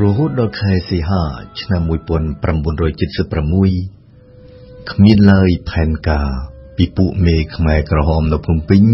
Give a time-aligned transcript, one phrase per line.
[0.00, 0.02] ដ
[0.46, 1.22] ល់ខែសីហា
[1.60, 1.90] ឆ្នាំ1976
[4.90, 6.28] គ្មានឡើយផែនការ
[6.76, 8.84] ពីពួកមេខ្មែរក្រហមនៅភ្នំពេញ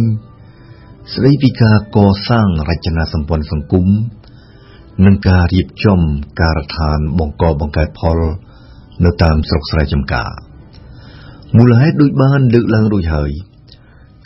[1.12, 3.86] ស្ដីពីការកសាងរចនាសម្ព័ន្ធសង្គម
[5.07, 6.00] និងការរៀបចំ
[6.40, 8.21] ការដ្ឋានបង្កបង្កើតផល
[9.04, 10.31] នៅតាមស្រុកស្រែចម្ការ
[11.57, 13.31] មូលហេតុដូចបានលើកឡើងរួចហើយ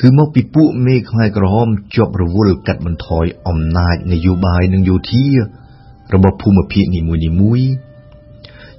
[0.01, 5.27] គឺមកពីពួកមេខ្មែរក្រហមជាប់រវល់កាត់បន្ថយអំណាចនយោបាយនិងយោធា
[6.15, 7.01] របស់ភូមិភាគនី
[7.41, 7.71] មួយៗ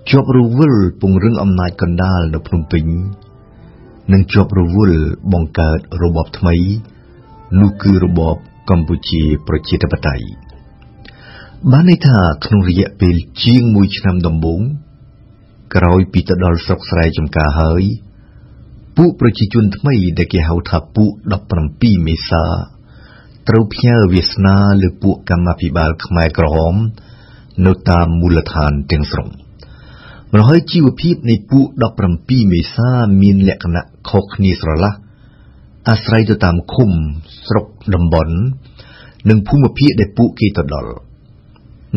[0.10, 2.86] ជាប់រវល់ពង្រឹងអំណាចកណ្ដាលនៅភ្នំពេញ
[4.14, 5.00] និងជាប់រវល់
[5.34, 6.56] បង្កើតរបបថ្មី
[7.62, 8.36] នោះគឺរបប
[8.70, 10.28] កម្ពុជាប្រជាធិបតេយ្យ
[11.72, 14.62] បានន័យថាក្នុងរយៈពេលជាង1ឆ្នាំដំបូង
[15.76, 17.84] ក្រោយពីទៅដល់ស្រុកស្រែចំការហើយ
[18.98, 21.12] ពួកប្រជាជនថ្មីដែលគេហៅថាពួក
[21.58, 22.46] 17មេសា
[23.48, 26.76] ត្រូវផ្ញើវាសនាលើពួកកម្មាភិបាលខ្មែរក្រហម
[27.66, 29.28] នៅតាមមូលដ្ឋានទាំងស្រុង
[30.32, 31.66] ម្ល៉េះហើយជីវភាពនៃពួក
[32.08, 32.92] 17មេសា
[33.22, 34.94] មានលក្ខណៈខុសគ្នាស្រឡះ
[35.90, 36.92] អាស្រ័យទៅតាមឃុំ
[37.48, 38.36] ស្រុកតំបន់
[39.30, 40.92] និងភូមិភាគដែលពួកគេទៅដល់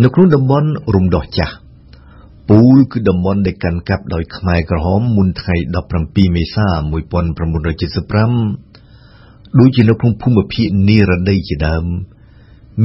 [0.02, 1.54] នៅក្នុងតំបន់រំដោះចាស់
[2.48, 5.56] ពូលគឺតំបន់ដែលកាន់កាប់ដោយខ្មែរក្រហមមុនថ្ងៃ
[5.96, 6.66] 17មេសា
[7.52, 7.66] 1975
[9.58, 11.84] ដូចជានៅក្នុងភូមិភាគនិរដីជាដើម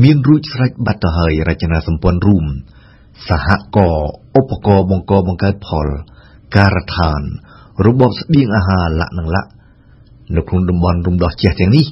[0.01, 2.45] មានរួចស្រេចបាត់ទៅហើយរចនាសម្ព័ន្ធរួម
[3.27, 5.87] សហករណ៍ឧបករណ៍បង្កបង្កើតផល
[6.55, 7.21] ការដ្ឋាន
[7.85, 9.49] របបស្បៀងអាហារលក្ខនឹងលក្ខ
[10.35, 11.85] នៅក្នុងតំបន់រំដោះជះទាំងនេះ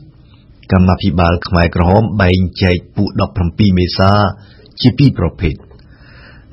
[0.71, 3.09] កម្មាភិបាលខ្មែរក្រហមបែងចែកពួក
[3.44, 4.11] 17មេសា
[4.81, 5.55] ជាពីរប្រភេទ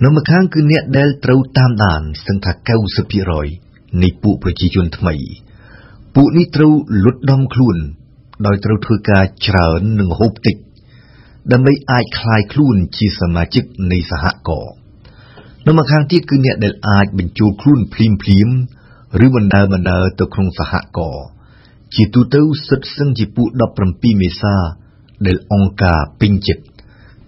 [0.04, 2.52] នៅម្ខាងគឺអ្នកដែលត្រូវតាមដានស្ទឹងថា
[3.28, 5.14] 90%នៃពួកប្រជាជនថ្មី
[6.14, 6.72] ពួកនេះត្រូវ
[7.04, 7.76] លុតដំខ្លួន
[8.46, 10.56] ដោយត្រូវធ្វើការច្រើននិងហូបតិច
[11.51, 14.73] ដើម្បីអាចคลายខ្លួនជាសមាជិកនៃសហគមន៍
[15.67, 18.49] នៅម្ខាងទៀតគឺអ្នកដែលអាចបញ្ចូលខ្លួនភ្លាមភ្លាម
[19.25, 21.25] ឬបណ្ដើបណ្ដើទៅក្នុងសហគមន៍
[21.93, 23.47] ជាទូទៅសិតសឹងជាពួក
[23.85, 24.55] 17មេសា
[25.25, 26.63] ដែលអង្គការពេញចិត្ត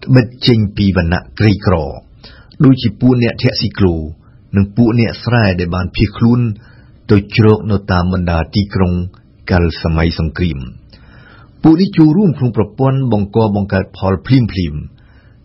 [0.04, 1.76] ត្បិតចេញពីវណ្ណៈក្រីក្រ
[2.64, 3.96] ដូចជាពួកអ្នកធាក់ស៊ីក្លូ
[4.56, 6.40] និងពួកអ្នកស្រែដែលបានភៀសខ្លួន
[7.12, 8.94] ទៅជ្រកនៅតាមបណ្ដាទីក្រុង
[9.52, 10.58] កាលសម័យសង្គ្រាម
[11.63, 14.75] ពួកនេះចូលរួមក្នុងប្រព័ន្ធបង្កបង្កើតផលភ្លាមភ្លាម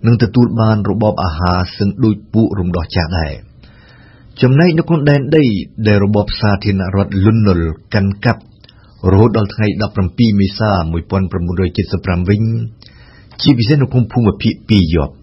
[0.05, 3.33] និងទទួលបានរបបអាហារសឹងដូចពួករំដោះចាស់ដែរ
[4.41, 5.45] ចំណែកនៅក្នុងដែនដី
[5.87, 7.61] ដែលរបបសាធារណរដ្ឋលុននុល
[7.93, 8.41] កាន់កាប់
[9.11, 9.67] រហូតដល់ថ្ងៃ
[10.03, 10.71] 17មេសា
[11.49, 12.43] 1975វិញ
[13.41, 15.13] ជាពិសេសនៅក្នុងភូមិភាគ2យប់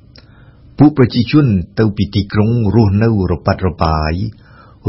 [0.79, 1.47] ពួកប្រជាជន
[1.79, 4.15] ទៅពីទីក្រុងរស់នៅរប៉ាត់របាយ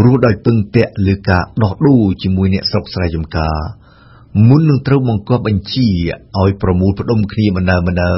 [0.04, 3.58] រស់ដោយពឹងពាក់លើការដោះដូរជាមួយអ្នកស្រុកស្រែចម្ការ
[4.48, 5.88] មុននឹងត្រូវបង្គាប់បញ្ជា
[6.40, 8.14] ឲ្យប្រមូលផ្ដុំគ្នាបណ្ដើបណ្ដើ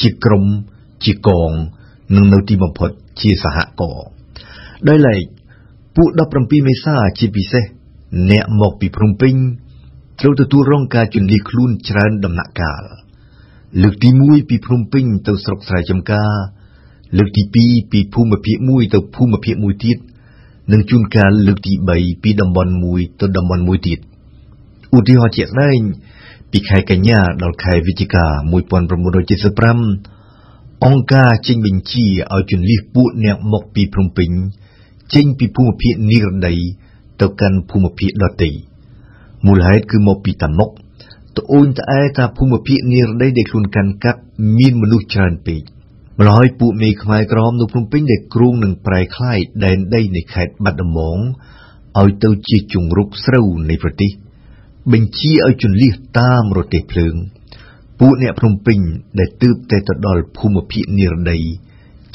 [0.00, 0.44] ជាក្រុម
[1.04, 1.50] ជាកង
[2.16, 2.90] និងនៅទីបំផុត
[3.20, 4.06] ជាសហគមន៍
[4.88, 5.22] ដោយឡែក
[5.96, 7.64] ពួក17មេសាជាពិសេស
[8.30, 9.34] អ្នកមកពីភ្នំពេញ
[10.20, 12.82] ត្រូវទទួលរងការជន្លៀសខ្លួនច្រើនដំណាក់កាល
[13.82, 16.32] លើកទី1ពីភ្នំពេញទៅស្រុកស្រែចម្ការ
[17.18, 19.98] លើកទី2ពីភូមិភាគ1ទៅភូមិភាគ1ទៀត
[20.72, 23.98] និងជួនកាលលើកទី3ពីតំបន់1ទៅតំបន់1ទៀត
[24.97, 25.79] ឧទាហរណ៍ជាក់ស្ដែង
[26.51, 28.25] ពីខែកញ្ញាដល់ខែវិច្ឆិកា
[29.95, 34.29] 1975អង្គការចេញបញ្ជាឲ្យជន្លៀសពួកអ្នកមកពីភ្នំពេញ
[35.13, 36.55] ចេញពីភូមិភាគនិរដី
[37.21, 38.49] ទៅកាន់ភូមិភាគដទៃ
[39.45, 40.69] មូលហេតុគឺមកពីតាមុក
[41.37, 44.19] ត្អូញត្អែថាភូមិភាគនិរដីដែលខ្លួនកាន់កាប់
[44.57, 45.61] មានមនុស្សច្រើនពេក
[46.19, 51.19] ម្ល៉េះហើយពួកមេខ្មែរក្រមនៅភ្នំពេញដែលគ្រងនឹងប្រែคล้ายដែនដីនៃខេត្តបាត់ដំបង
[52.01, 54.11] ឲ្យទៅជាជង្រុកស្រូវនៃប្រទេស
[54.92, 57.14] បញ្ជាឲ្យជន្លៀសតាមរទេះភ្លើង
[57.98, 58.78] ពួកអ្នកភ្នំពេញ
[59.18, 61.38] ដែលទើបតែទៅដល់ភូមិភាគនិរដី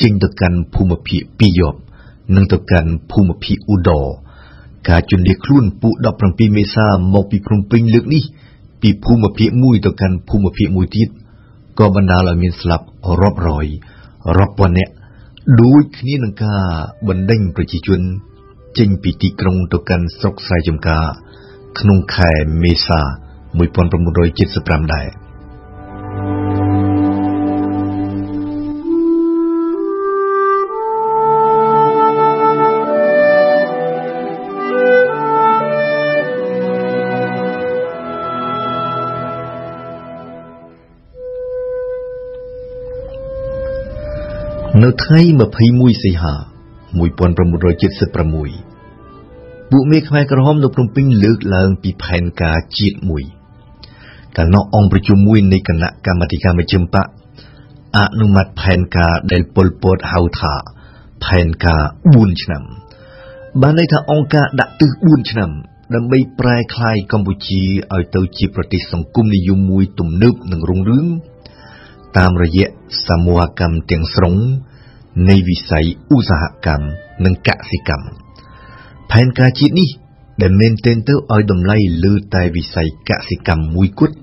[0.01, 1.79] ចេញទៅកាន់ភូមិភាគពីយប់
[2.35, 4.05] និងទៅកាន់ភូមិភាគឧដរ
[4.89, 5.93] ការជន្លៀសខ្លួនពួក
[6.25, 8.23] 17មេសាមកពីភ្នំពេញលើកនេះ
[8.81, 11.09] ពីភូមិភាគ1ទៅកាន់ភូមិភាគ1ទៀត
[11.79, 12.85] ក៏បណ្ដាលឲ្យមានស្លាប់
[13.21, 13.65] រាប់រយ
[14.37, 14.93] រាប់ពាន់នាក់
[15.61, 16.63] ដូចគ្នានឹងការ
[17.07, 18.01] បណ្ដេញប្រជាជន
[18.77, 21.05] ចេញពីទីក្រុងទៅកាន់ស្រុកស្រែចម្ការ
[21.79, 22.31] ក្នុងខែ
[22.63, 23.01] មេសា
[23.59, 25.07] 1975ដែរ
[44.83, 45.21] នៅថ្ងៃ
[45.61, 46.33] 21សីហា
[46.99, 48.74] 1976
[49.77, 53.23] ពួកមេខ្មែរក្រហមនៅភ្នំពេញលើកឡើងពីផែនការជាតិមួយ
[54.37, 57.07] កាលនោះអង្គប្រជុំមួយនៃគណៈកម្មាធិការមជ្ឈិមបក
[57.97, 60.53] អនុម័តផែនការដែលពលពតហៅថា
[61.25, 62.63] ផែនការ4ឆ្នាំ
[63.61, 65.51] បានន័យថាអង្គការដាក់ទិស4ឆ្នាំ
[65.95, 67.61] ដើម្បីប្រែក្លាយកម្ពុជា
[67.93, 71.07] ឲ្យទៅជាប្រទេសសង្គមនិយមមួយទំនើបនិងរុងរឿង
[72.17, 72.67] តាមរយៈ
[73.07, 74.35] សមូហកម្មទាំងស្រុង
[75.29, 76.85] នៃវិស័យឧស្សាហកម្ម
[77.25, 78.24] និងកសិកម្ម
[79.11, 79.89] ផែនការជាតិនេះ
[80.41, 84.15] ដែលមែនទែនទៅឲ្យតម្លៃលើតែវិស័យកសិកម្មមួយគត់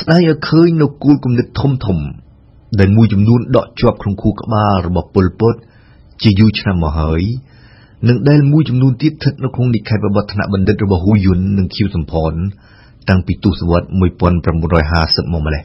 [0.00, 1.98] ស្ដាយឲ្យឃើញនៅគោលគំនិតធំធំ
[2.80, 5.54] ដែលមួយចំនួនដកជាប់ក្នុងខួរក្បាលរបស់ពលពត
[6.22, 7.22] ជាយូរឆ្នាំមកហើយ
[8.08, 12.32] និងដែលមួយចំនួនទៀតស្ថិតនៅក្នុងនិក្ខេបបទថ្នាក់បណ្ឌិតរបស់ហ៊ូយុននិងខៀវសំផន
[13.08, 15.62] តាំងពីទសវត្ស1950មកម្លេះ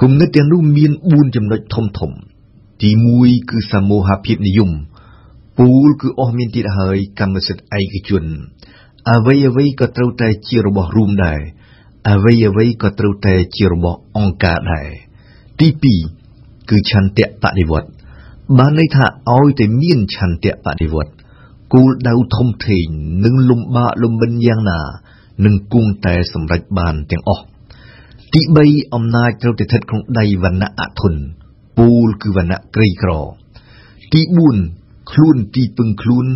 [0.00, 2.10] គំនិតទាំងនោះមាន4ចំណុចធំធំ
[2.82, 2.90] ទី
[3.20, 4.70] 1គឺសមូហភាពនិយម
[5.58, 8.24] ពូលគឺអស់មានទៀតហើយកម្មសិទ្ធិឯកជន
[9.12, 11.40] អ្វីអ្វីក៏ត្រូវតែជារបស់រួមដែរ
[12.10, 14.88] អ្វីអ្វីក៏ត្រូវតែជារបស់អង្គការដែរ
[15.60, 15.68] ទី
[16.18, 17.88] 2គឺឆន្ទៈបដិវត្ត
[18.58, 19.06] បានន័យថា
[19.36, 21.12] ឲ្យតែមានឆន្ទៈបដិវត្ត
[21.74, 22.86] គោលដៅធំធេង
[23.24, 24.80] និងលំបាកលំបិនយ៉ាងណា
[25.44, 27.44] នឹងគង់តែសម្រេចបានទាំងអស់
[28.34, 31.14] ទី3អំណាចត្រូវតែស្ថិតក្នុងដៃវណ្ណៈអធន
[31.78, 33.12] ពូលគឺវណ្ណៈក្រីក្រ
[34.12, 34.83] ទី4
[35.14, 36.26] ខ្លួនទីពឹងខ្លួន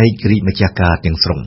[0.00, 1.40] ឯករាជ្យម្ចាស់ការទាំងស្រុង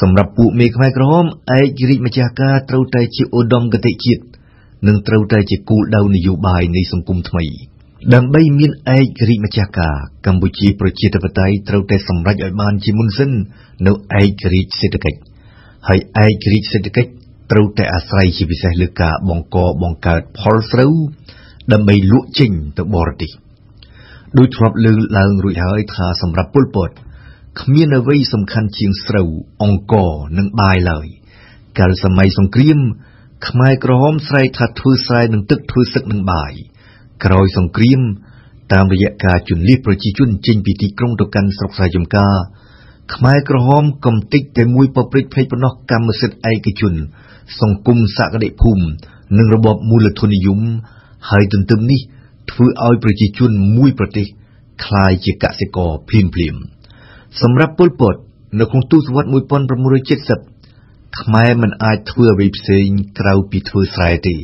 [0.00, 4.22] សម្រាប់ពួកមេខ្មែរក្រហមឯករាជ្យម្ចាស់ការត្រូវតែជាឧត្តមគតិជាតិ
[4.88, 7.44] និងត្រូវតែជាគោលដៅនយោបាយនៃសង្គមថ្មី
[8.14, 9.96] ដើម្បីមានឯករាជ្យម្ចាស់ការ
[10.26, 13.30] កម្ពុជាប្រជាធិបតេយ្យត្រូវតែសម្រេចឲ្យបានជាមុនសិន
[13.86, 15.18] នៅឯករាជ្យសេដ្ឋកិច្ច
[15.88, 17.10] ហើយឯករាជ្យសេដ្ឋកិច្ច
[17.50, 20.92] ត្រូវតែអាស្រ័យជាពិសេសលើការបង្កបង្កើតផលស្រូវ
[21.72, 23.30] ដើម្បីលក់ចេញទៅបរទេស
[24.38, 26.90] ដោយធ្លាប់លើកឡើងរួចហើយថាសម្រាប់ពលពត
[27.60, 29.28] គ្មានអ្វីសំខាន់ជាងស្រូវ
[29.62, 31.06] អង្ករនិងបាយឡើយ
[31.78, 32.78] កាលសម័យសង្គ្រាម
[33.48, 36.52] ខ្មែរក្រហមស្រែកថាធ្វើស្រែនឹងទឹកធ្វើសឹកនឹងបាយ
[37.24, 38.00] ក្រោយសង្គ្រាម
[38.72, 42.34] តាមរយៈការជន្លៀសប្រជាជនចេញពីទីក្រុងទៅកាន់ស្រុកស្រែចម្ការ
[43.14, 46.94] ខ្មែរក្រហមកំតិចតែមួយប្រព្រឹត្តភ្លេចប៉ុណ្ណោះកម្មសិទ្ធិឯកជន
[47.60, 48.84] សង្គមសក្តិភូមិ
[49.38, 50.60] និងរបបមូលធននិយម
[51.30, 52.00] ហើយទន្ទឹមនេះ
[52.51, 54.27] ធ្វើឲ្យប្រជាជនមួយប្រទេស
[54.85, 56.55] คล้ายជាកសិករភ្លាមភ្លាម
[57.41, 58.15] សម្រាប់ពលពត
[58.59, 59.29] នៅក្នុងទសវត្ស
[60.47, 62.87] 1970ខ្មែរមិនអាចធ្វើអ្វីផ្សេង
[63.19, 64.35] ក្រៅពីធ្វើស្រែទេ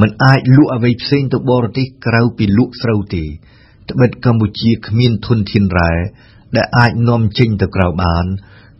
[0.00, 3.24] មិនអាចលក់អ្វីផ្សេងទៅបរទេសក្រៅពីលក់ស្រូវទេ
[3.90, 5.92] ត្បិតកម្ពុជាគ្មានធនធានរ៉ែ
[6.56, 8.26] ដែលអាចនាំចេញទៅក្រៅបាន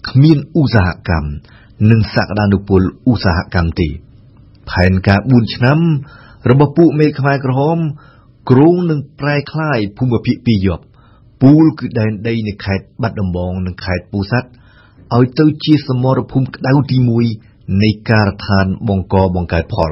[0.08, 1.31] គ្មានឧស្សាហកម្ម
[1.90, 3.88] និងសក្តានុពលឧស្សាហកម្មទេ
[4.70, 5.78] ផែនការ4ឆ្នាំ
[6.50, 7.78] របស់ពួកមេខ្មែរក្រហម
[8.49, 10.83] គ្រោងនឹងប្រែក្លាយភូមិភាគពីរយប់
[11.41, 14.49] ពូលគឺដែនដីនៃខេត្តបាត់ដំបងនិងខេត្តពោធិ៍សាត់
[15.17, 16.97] ឲ្យទៅជាសមរភូមិក្តៅទី
[17.39, 19.91] 1នៃការដ្ឋានបង្កបង្កើតផល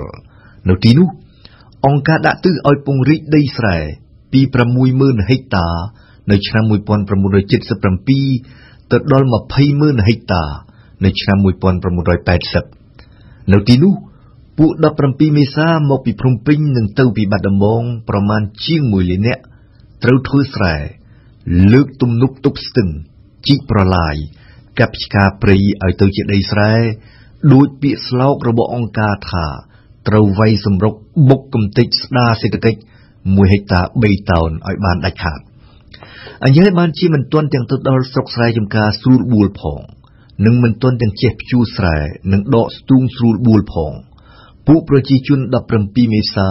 [0.70, 1.08] នៅទីនោះ
[1.86, 3.78] អង្គការដាក់ទិសឲ្យពង្រីកដីស្រែ
[4.32, 4.42] ពី
[4.86, 5.68] 60000ហិកតា
[6.32, 9.28] នៅឆ្នាំ1977ទៅដល់
[9.68, 10.44] 200,000ហិកតា
[11.06, 11.48] នៅឆ្នាំ1980
[13.54, 13.94] នៅទីនោះ
[14.62, 14.74] ពួក
[15.06, 19.44] 17មេសាមកពីភ្នំពេញនិងទៅពីបាត់ដំបងប្រមាណជាង1លាននាក់
[20.04, 20.76] ត្រូវធ្វើស្រែ
[21.74, 22.90] លើកទំនប់ទប់ស្ទឹង
[23.48, 24.16] ជីកប្រឡាយ
[24.80, 26.74] កាប់ឆ្ការព្រៃឲ្យទៅជាដីស្រែ
[27.54, 29.46] ដូចពាក្យស្លោករបស់អង្គការថា
[30.08, 30.94] ត្រូវវាយសម្រុក
[31.30, 32.80] បុកកំទេចស្ដារសេដ្ឋកិច្ច
[33.16, 35.40] 1ហិកតា3តោនឲ្យបានដាច់ខាត
[36.44, 39.80] អញ្ចឹងបានជាមិនទាន់ទាំងទៅដល់ស្រុកស្រែចំការស្រួលបួលផង
[40.46, 41.98] និងមិនទាន់ទាំងចេះភ្ជួរស្រែ
[42.34, 43.94] និងដកស្ទូងស្រួលបួលផង
[44.72, 45.40] ពួកប្រជាជន
[45.76, 46.50] 17មេសា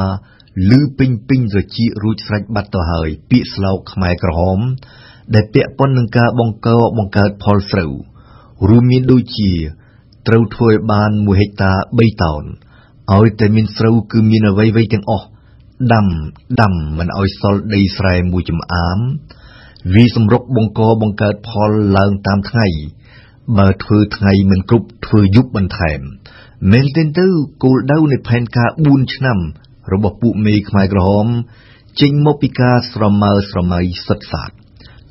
[0.70, 4.58] ឮពេញពេញត្រចៀករួចស្រេចបាត់ទៅហើយ ពាក្យស្លោកខ្មែរក្រហម
[5.34, 7.92] ដែលពាក់ព័ន្ធនឹងការបង្កបង្កើតផលស្រូវ
[8.68, 9.52] រួមមានដូចជា
[10.28, 12.42] ត្រូវធ្វើឲ្យបាន1ហិកតា3តោន
[13.16, 15.26] ឲ្យតែមានស្រូវគឺមានអ្វីៗទាំងអស់
[15.92, 16.06] ដាំ
[16.60, 18.98] ដាំមិនឲ្យសល់ដីស្រែមួយចំអាម
[19.94, 22.66] វាសម្រុកបង្កបង្កើតផលឡើងតាមថ្ងៃ
[23.58, 26.00] បើធ្វើថ្ងៃមិនគ្រប់ធ្វើយប់បន្ថែម
[26.71, 27.27] មែនទែនទៅ
[27.63, 29.39] គោលដៅនៃផែនការ4ឆ្នាំ
[29.93, 31.27] របស់ពួកមេខ្មែរក្រហម
[32.01, 34.51] ចេញមកពីការស្រមើស្រមៃសិតសាត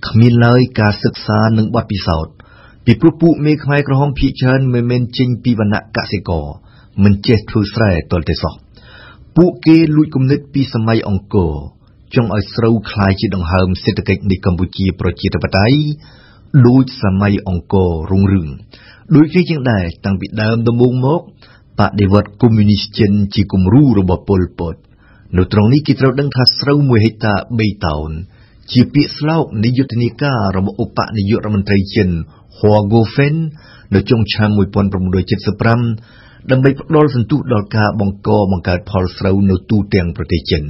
[0.07, 2.35] គ្មានឡើយការសិក្សានិងបទពិសោធន៍
[2.85, 6.47] ពីព្រោះពួកមេខ្មែរក្រហមភាគច្រើនមិនមែនចេញពីវណ្ណៈកសិករ
[7.05, 8.55] មិនចេះធ្វើស្រែទាល់តែសោះ
[9.37, 11.53] ពួកគេលួចគំនិតពីសម័យអង្គរ
[12.15, 15.79] ចង់ឲ្យស្រូវคล้ายជាដង្ហើមសេដ្ឋកិច្ចនៃកម្ពុជាប្រជាធិបតេយ្យ
[16.68, 18.48] ដូចសម័យអង្គររុងរឿង
[19.16, 21.22] ដូចគេជាងដែរតាំងពីដើមដំបូងមក
[21.80, 24.76] បដិវត្តកុម្មុយនីសចិនជាគំរូរបស់ប៉ុលពត
[25.38, 28.10] នៅត្រង់នេះគេត្រូវដឹងថាស្រូវ1ហិកតា3តោន
[28.72, 32.10] ជាពាក្យស្លោកនៃយុទ្ធនាការរបស់ឧបនាយករដ្ឋមន្ត្រីចិន
[32.58, 33.36] ហួហ្គូហ្វិន
[33.96, 40.64] នៅចុងឆ្នាំ1975ដើម្បីផ្ដល់សន្ទុះដល់ការបង្កបង្កើតផលស្រូវនៅទូទាំងប្រទេសចិន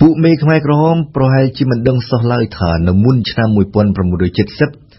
[0.00, 4.89] ពួកមេខ្មែរក្រហមប្រហែលជាមិនដឹងសោះឡើយថានៅមុនឆ្នាំ1970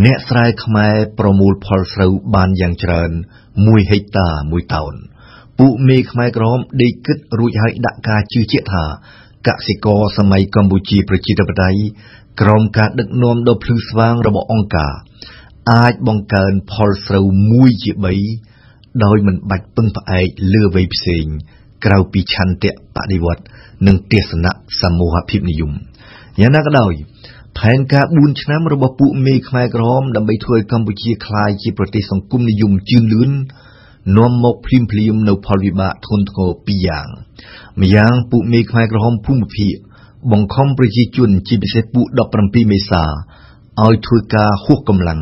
[0.00, 3.10] អ្នកស្រែខ្មែរប្រមូលផលស្រូវបានយ៉ាងច្រើន
[3.50, 4.94] 1ហិកតា1តោន
[5.58, 8.84] ពួកមេខ្មែរក្រហមដេកគិតរួចហើយដាក់ការជឿជាក់ថា
[9.48, 11.80] កសិករសម័យកម្ពុជាប្រជាធិបតេយ្យ
[12.40, 14.94] ក្រោមការដឹកនាំដ៏ភ្លឺស្វាងរបស់អង្គការ
[15.72, 17.92] អាចបង្កើនផលស្រូវ1ជា
[18.48, 21.26] 3ដោយមិនបាច់ពឹងផ្អែកលើអ្វីផ្សេង
[21.84, 23.42] ក្រៅពីឆន្ទៈបដិវត្ត
[23.86, 25.72] និងទស្សនៈសមូហភាពនិយម
[26.40, 26.92] យ៉ាងណាក៏ដោយ
[27.58, 33.30] ផែនការ 4 ឆ្នាំរបស់ពួកមេខ្មែរក្រហមដើម្បីធ្វើឲ្យកម្ពុជាក្លាយជាប្រទេសសង្គមនិយមជឿនលឿន
[34.16, 37.06] នាំមកភ្លាមភ្លាមនៅផលវិបាកធ្ងន់ធ្ងរពីរយ៉ាង
[37.80, 39.74] ម្យ៉ាងពួកមេខ្មែរក្រហមភូមិភាគ
[40.32, 42.06] បង្ខំប្រជាជនជាពិសេសពួក
[42.38, 43.02] 17មេសា
[43.84, 45.20] ឲ្យធ្វើការហួសកម្លាំង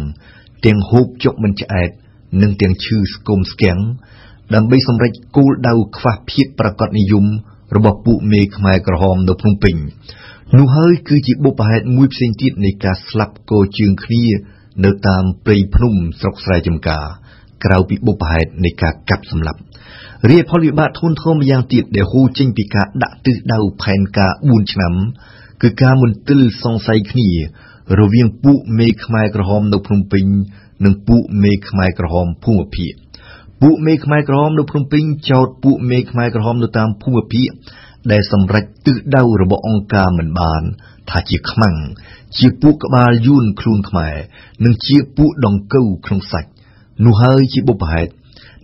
[0.66, 1.90] ទាំងហូបចុកមិនឆ្អែត
[2.42, 3.78] និងទាំងឈឺស្គមស្គាំង
[4.54, 7.24] ដើម្បីសម្រេចគោលដៅខ្វះភាពប្រកបនិយម
[7.76, 9.74] របស់ពួកមេខ្មែរក្រហមនៅភ្នំពេញ
[10.58, 14.24] នោះហើយគឺជាបុព្វហេតុមួយផ្សេងទៀតនៃការស្លាប់កជើងគ្នា
[14.84, 17.04] នៅតាមព្រៃភ្នំស្រុកស្រែចម្ការ
[17.64, 19.60] ក្រៅពីបុព្វហេតុនៃការកាប់សម្លាប់
[20.30, 24.94] រាយផលវិបាកធ្ងន់ធ្ងរម្យ៉ាងទៀតដែលហូរចេញពីការដាក់ទិសដៅផែនការ4ឆ្នាំ
[25.62, 27.28] គឺការមន្ទិលសង្ស័យគ្នា
[28.00, 30.24] រវាងពួកមេខ្មែរក្រហមនៅភ្នំពេញ
[30.84, 32.92] និងពួកមេខ្មែរក្រហមភូមិភាគ
[33.62, 37.48] ពួកមេខ្មែរក្រហមនៅភ្នំពេញចោទពួកមេខ្មែរក្រហមនៅតាមភូមិភាគ
[38.12, 40.62] ដែលសម្រេចទិសដៅរបស់អង្គការមិនបាន
[41.10, 41.76] ថាជាខ្មាំង
[42.38, 44.16] ជាពួកក្បាលយួនខ្លួនខ្មែរ
[44.64, 46.50] និងជាពួកដង្កូវក្នុងសាច់
[47.04, 48.12] នោះហើយជាបុព្វហេតុ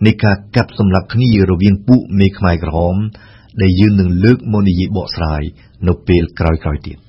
[0.05, 2.95] នៃការកាប់សម្លាប់គ្នារវាងពួកមេខ្មែរក្រហម
[3.61, 5.43] ដែលយើងនឹងលើកមកនិយាយបកស្រាយ
[5.87, 7.06] នៅពេលក្រោយៗទៀត